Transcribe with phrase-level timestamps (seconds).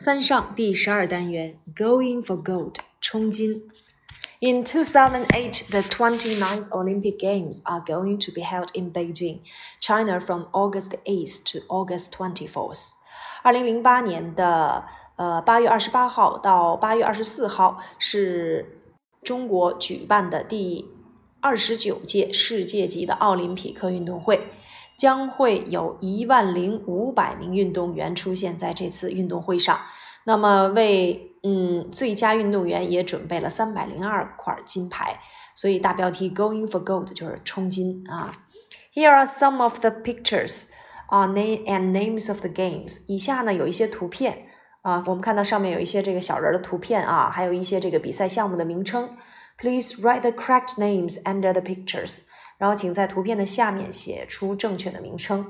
[0.00, 3.68] 三上第十二单元，Going for Gold，冲金。
[4.40, 9.40] In 2008, the 29th Olympic Games are going to be held in Beijing,
[9.80, 12.90] China from August 8th to August 24th.
[13.42, 14.84] 二零零八年的
[15.16, 18.82] 呃八月二十八号到八月二十四号是
[19.22, 20.84] 中国举办的第
[21.40, 24.48] 二十九届世界级的奥林匹克运动会。
[25.01, 29.79] 将会有一万零五百名运动员出现在这次运动会上。
[30.25, 35.19] 那么，为嗯最佳运动员也准备了三百零二块金牌。
[35.55, 38.31] 所以大标题 “Going for Gold” 就是冲金啊。
[38.93, 40.69] Here are some of the pictures
[41.07, 43.03] are name and names of the games。
[43.07, 44.45] 以下呢有一些图片
[44.83, 49.09] 啊，我们看到上面有一些这个小人的图片啊，还有一些这个比赛项目的名称。
[49.57, 52.27] Please write the correct names under the pictures。
[52.61, 55.43] 然后，请在图片的下面写出正确的名称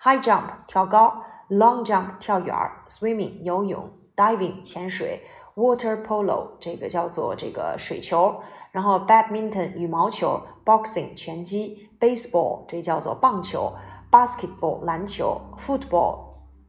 [0.00, 2.54] ：high jump 跳高，long jump 跳远
[2.88, 5.24] ，swimming 游泳，diving 潜水
[5.56, 13.74] ，water polo 这个叫做这个水球，然后 badminton 羽毛球，boxing 拳击，baseball 这叫做棒球
[14.08, 16.26] ，basketball 篮球，football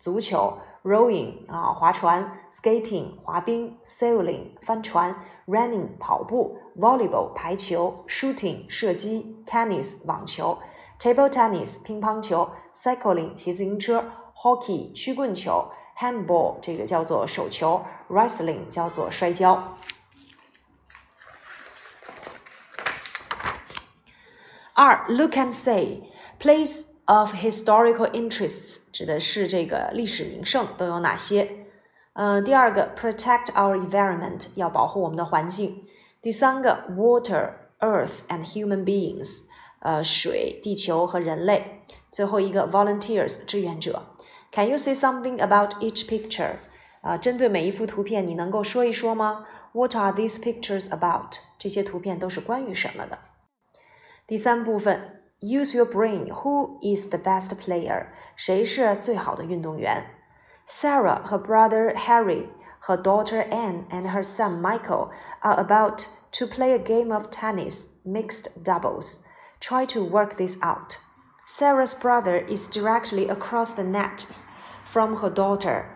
[0.00, 5.14] 足球，rowing 啊划船，skating 滑冰，sailing 帆船。
[5.50, 10.56] Running 跑步，volleyball 排球，shooting 射击，tennis 网球
[10.98, 14.04] ，table tennis 乒乓球，cycling 骑自行车
[14.36, 19.76] ，hockey 曲棍球，handball 这个叫做手球，wrestling 叫做摔跤。
[24.74, 26.04] 二，look and say
[26.38, 31.69] place of historical interests 指的是这个历史名胜都有哪些？
[32.19, 35.85] 嗯，第二个，protect our environment，要保护我们的环境。
[36.21, 39.45] 第三个，water，earth and human beings，
[39.79, 41.81] 呃，水、地球和人类。
[42.09, 44.03] 最后一个，volunteers，志愿者。
[44.51, 46.53] Can you say something about each picture？
[47.01, 49.45] 啊，针对每一幅图片，你能够说一说吗？
[49.73, 51.37] What are these pictures about？
[51.59, 53.19] 这些图片都是关于什么的？
[54.25, 58.07] 第三部分，use your brain。Who is the best player？
[58.35, 60.05] 谁是最好的运动员
[60.72, 62.48] ？Sarah, her brother Harry,
[62.82, 65.10] her daughter Anne, and her son Michael
[65.42, 69.26] are about to play a game of tennis, mixed doubles.
[69.58, 70.98] Try to work this out.
[71.44, 74.26] Sarah's brother is directly across the net
[74.84, 75.90] from her daughter.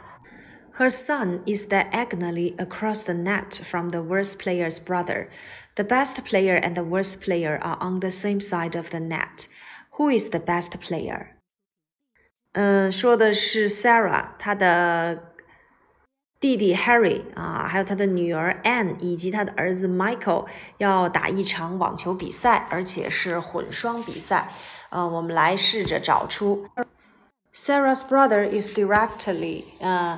[0.72, 5.30] Her son is diagonally across the net from the worst player's brother.
[5.76, 9.46] The best player and the worst player are on the same side of the net.
[9.92, 11.36] Who is the best player?
[12.53, 15.33] 嗯，说的是 Sarah，她的
[16.39, 20.45] 弟弟 Harry 啊，还有他的女儿 Anne 以及他的儿子 Michael
[20.77, 24.49] 要打一场网球比赛，而且是混双比赛。
[24.89, 26.65] 呃，我们来试着找出
[27.53, 30.17] Sarah's brother is directly 呃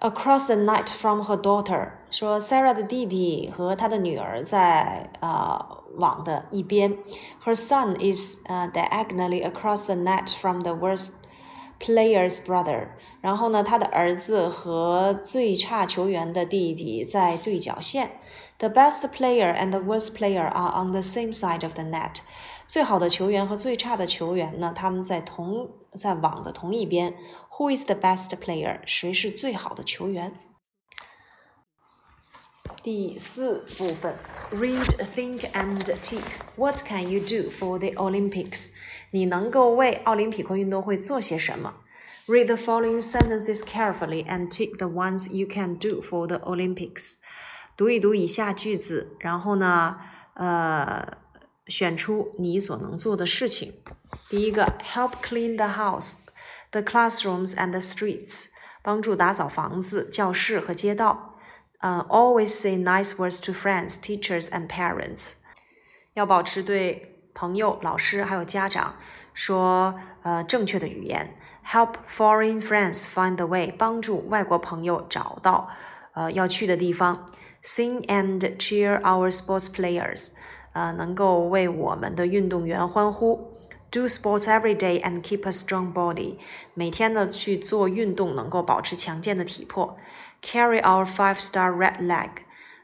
[0.00, 1.88] across the night from her daughter。
[2.10, 6.98] 说 Sarah 的弟弟和他的女儿在呃网的一边。
[7.44, 11.14] Her son is 呃 diagonally across the net from the worst。
[11.79, 12.87] Player's brother，
[13.21, 18.11] 然后呢，他的儿子和最差球员的弟弟在对角线。
[18.59, 22.17] The best player and the worst player are on the same side of the net。
[22.65, 27.13] 最好的球员和最差的球员呢，他们在同在网的同一边。
[27.57, 28.79] Who is the best player？
[28.85, 30.33] 谁是最好的球员？
[32.86, 34.14] 第四部分，
[34.52, 36.22] Read, think and tick.
[36.56, 38.72] What can you do for the Olympics?
[39.10, 41.74] 你能够为奥林匹克运动会做些什么？
[42.26, 47.18] Read the following sentences carefully and tick the ones you can do for the Olympics.
[47.76, 49.98] 读一读以下句子，然后呢，
[50.34, 51.18] 呃，
[51.66, 53.74] 选出你所能做的事情。
[54.28, 56.14] 第一个，Help clean the house,
[56.70, 58.46] the classrooms and the streets.
[58.82, 61.25] 帮助打扫房子、教室和街道。
[61.80, 65.34] 呃，always say nice words to friends, teachers, and parents。
[66.14, 68.96] 要保持对朋友、老师还有家长
[69.32, 71.36] 说呃正确的语言。
[71.66, 75.70] Help foreign friends find the way，帮助外国朋友找到
[76.14, 77.26] 呃要去的地方。
[77.62, 80.34] Sing and cheer our sports players，
[80.72, 83.52] 呃能够为我们的运动员欢呼。
[83.92, 86.38] Do sports every day and keep a strong body，
[86.74, 89.96] 每天呢去做运动，能够保持强健的体魄。
[90.40, 92.30] carry our five-star red flag，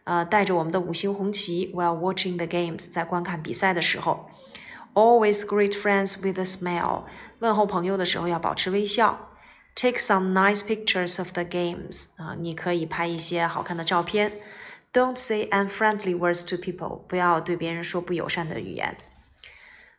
[0.04, 4.30] 呃，带着我们的五星红旗，while watching the games，在观看比赛的时候，
[4.94, 7.04] always greet friends with a smile，
[7.40, 9.30] 问候朋友的时候要保持微笑。
[9.74, 14.32] Take some nice pictures of the games，啊，你可以拍一些好看的照片。
[14.92, 18.96] Don't say unfriendly words to people，不要对别人说不友善的语言。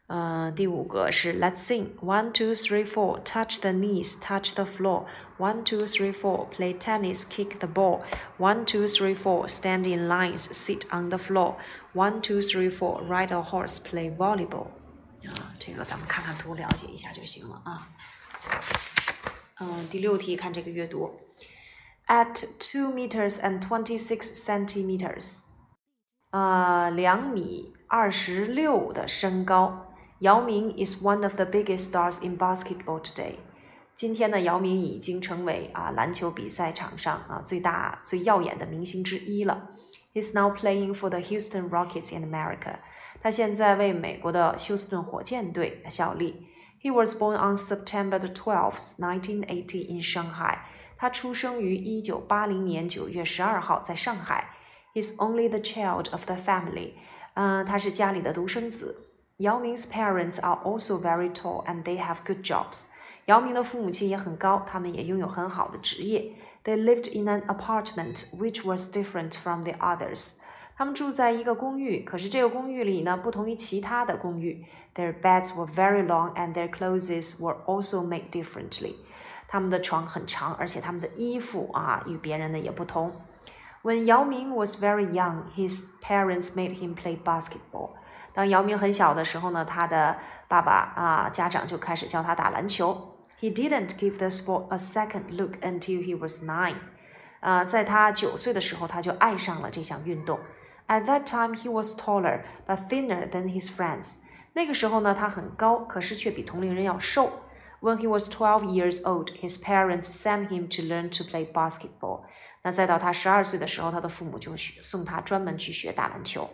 [0.08, 5.06] 嗯、呃，第五个是 Let's sing one two three four touch the knees touch the floor
[5.38, 8.02] one two three four play tennis kick the ball
[8.40, 11.58] one two three four stand in lines sit on the floor
[11.94, 14.68] one two three four ride a horse play volleyball
[15.28, 17.90] 啊，这个咱们看看图了解一下就行了啊。
[19.60, 21.12] 嗯，第六题看这个阅读，
[22.08, 25.42] at two meters and twenty six centimeters，
[26.32, 29.86] 呃，两米二十六的身高。
[30.20, 33.36] 姚明 is one of the biggest stars in basketball today。
[33.96, 39.70] 今天呢，姚明已经成为啊篮球比赛场上啊最大最耀眼的明星之一了。
[40.14, 42.80] He's now playing for the Houston Rockets in America。
[43.22, 46.48] 他现在为美国的休斯顿火箭队效力。
[46.82, 50.60] He was born on September the twelfth, nineteen eighty in Shanghai。
[50.98, 54.56] 他出生于一九八零年九月十二号，在上海。
[54.94, 56.94] He's only the child of the family。
[57.36, 59.03] 嗯，他是家里的独生子。
[59.38, 62.90] Yao Ming's parents are also very tall and they have good jobs.
[63.26, 66.34] 姚明的父母亲也很高，他们也拥有很好的职业。
[66.64, 70.38] They lived in an apartment which was different from the others.
[70.76, 74.66] 他们住在一个公寓，可是这个公寓里呢，不同于其他的公寓。
[74.96, 78.96] Their beds were very long and their clothes were also made differently.
[79.48, 83.12] 他们的床很长，而且他们的衣服啊与别人的也不同。
[83.84, 87.92] When Yao Ming was very young, his parents made him play basketball.
[88.35, 93.17] 当姚明很小的时候呢，他的爸爸啊，家长就开始教他打篮球。
[93.41, 96.77] He didn't give the sport a second look until he was nine。
[97.41, 100.41] 啊，在他九岁的时候，他就爱上了这项运动。
[100.89, 104.17] At that time, he was taller but thinner than his friends。
[104.55, 107.45] 那个时候呢，他很高，可是却比同龄人要瘦。
[107.81, 112.23] When he was twelve years old, his parents sent him to learn to play basketball。
[112.63, 116.49] 那再到他十二岁的时候，他的父母就送他专门去学打篮球。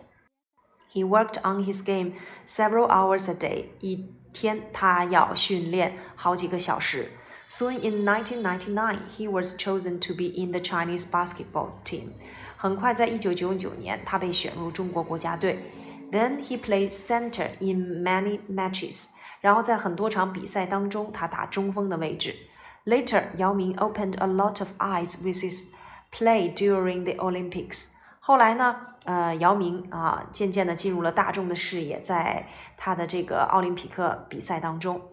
[0.92, 2.14] He worked on his game
[2.46, 3.66] several hours a day.
[3.80, 7.10] 一天他要训练好几个小时。
[7.48, 12.12] Soon in 1999, he was chosen to be in the Chinese basketball team.
[12.56, 15.72] 很快，在一九九九年，他被选入中国国家队。
[16.10, 19.08] Then he played center in many matches.
[19.40, 22.34] 然后在很多场比赛当中，他打中锋的位置。
[22.84, 25.72] Later, Yao Ming opened a lot of eyes with his
[26.10, 27.90] play during the Olympics.
[28.23, 28.75] 后来呢，
[29.05, 32.47] 呃，姚明啊，渐渐的进入了大众的视野，在
[32.77, 35.09] 他的这个奥林匹克比赛当中，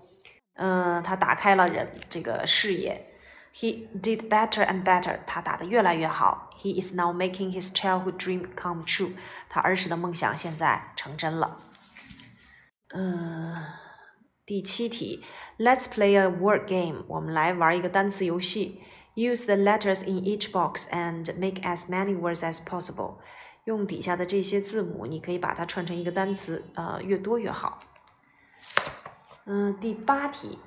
[0.56, 3.06] 嗯，他打开了人这个视野。
[3.54, 6.50] He did better and better，他打得越来越好。
[6.58, 9.12] He is now making his childhood dream come true，
[9.48, 11.56] 他儿时的梦想现在成真了。
[12.94, 13.56] 嗯，
[14.44, 15.24] 第七题
[15.58, 18.82] ，Let's play a word game，我们来玩一个单词游戏。
[19.17, 23.17] Use the letters in each box and make as many words as possible。
[23.65, 27.79] 用底下的这些字母，你可以把它串成一个单词，呃，越多越好。
[29.45, 30.57] 嗯，第八题，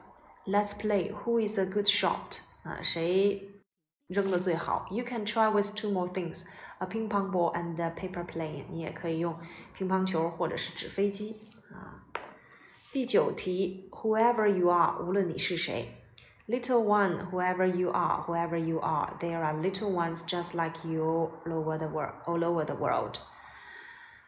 [0.47, 2.41] Let's play Who is a good shot？
[2.63, 3.63] 啊，谁
[4.07, 4.87] 扔的最好？
[4.91, 6.45] You can try with two more things:
[6.79, 8.65] a ping pong ball and a paper plane。
[8.71, 9.37] 你也可以用
[9.75, 12.07] 乒乓球或者是纸飞机啊。
[12.93, 16.00] 第九题，Whoever you are，无论你是谁。
[16.51, 21.03] Little one, whoever you are, whoever you are, there are little ones just like you
[21.45, 23.19] all over the world, all over the world.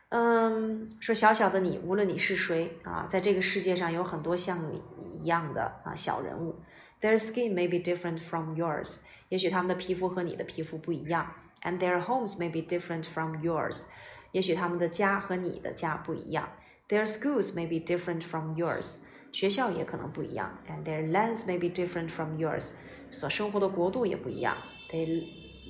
[0.09, 4.83] 嗯，说小小的你，无论你是谁啊，在这个世界上有很多像你
[5.13, 6.57] 一样的啊小人物。
[7.01, 11.35] Their skin may be different from yours，也许他们的皮肤和你的皮肤不一样。
[11.63, 13.89] And their homes may be different from yours，
[14.33, 16.49] 也许他们的家和你的家不一样。
[16.89, 19.05] Their schools may be different from yours。
[19.33, 22.73] 学校也可能不一样，and their lands may be different from yours，
[23.11, 24.57] 所生活的国度也不一样，
[24.91, 25.25] they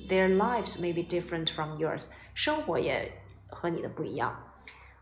[0.07, 3.11] their lives may be different from yours，生活也
[3.47, 4.35] 和你的不一样，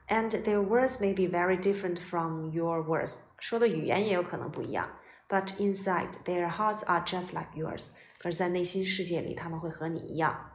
[0.07, 4.89] and their words may be very different from your words，说的语言也有可能不一样，
[5.29, 10.51] but inside their hearts are just like yours，可是，在内心世界里，他们会和你一样。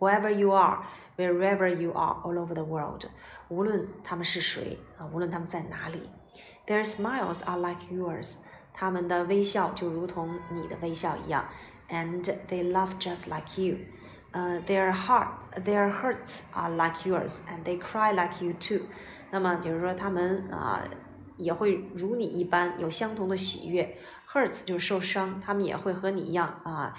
[0.00, 0.84] Whoever you are,
[1.16, 3.04] wherever you are, all over the world，
[3.48, 6.10] 无论他们是谁啊，无论他们在哪里。
[6.68, 8.38] their smiles are like yours.
[8.72, 11.44] 他们的微笑就如同你的微笑一样。
[11.88, 13.78] And they love just like you.
[14.32, 15.28] Uh, their heart,
[15.64, 18.80] their hurts are like yours, and they cry like you too.
[19.30, 20.90] 那么就是说，他们啊、呃、
[21.36, 23.96] 也会如你一般有相同的喜悦。
[24.32, 26.92] Hurts 就是受伤，他们也会和你一样啊，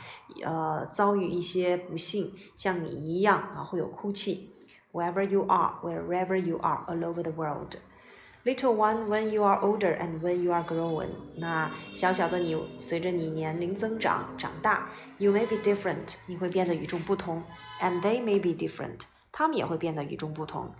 [0.45, 4.53] 呃，遭遇一些不幸，像你一样啊，会有哭泣。
[4.93, 7.75] Wherever you are, wherever you are, all over the world.
[8.43, 17.41] Little one, when you are older and when you are grown，那小小的你，随着你年龄增长长大，you may be different，你会变得与众不同，
[17.81, 20.72] and they may be different，他们也会变得与众不同。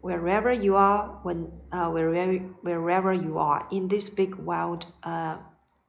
[0.00, 5.38] wherever you are when uh wherever wherever you are in this big wild uh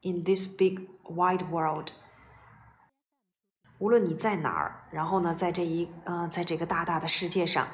[0.02, 1.90] in this big wide world，
[3.78, 7.68] 无论你在哪儿，然后呢，在这一呃在这个大大的世界上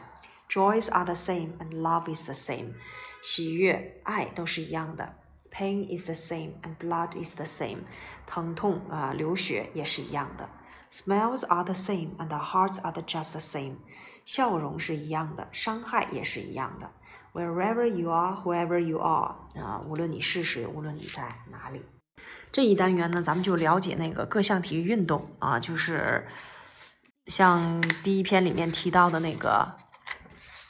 [0.48, 2.74] ，joys are the same and love is the same，
[3.22, 5.14] 喜悦、爱都是一样的。
[5.50, 7.78] Pain is the same and blood is the same，
[8.26, 10.50] 疼痛啊、流血也是一样的。
[10.90, 13.76] Smiles are the same and the hearts are the just the same，
[14.24, 16.90] 笑容是一样的，伤害也是一样的。
[17.32, 21.82] Wherever you are, whoever you are，啊，无论你是谁，无论你在哪里。
[22.50, 26.26] 这一单元呢，咱们就了解那个各项体育运动啊，就是
[27.28, 29.76] 像第一篇里面提到的那个。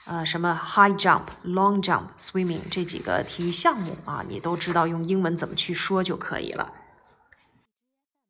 [0.06, 6.70] 呃，什么 high jump、long jump、swimming 这几个体育项目啊，你都知道用英文怎么去说就可以了。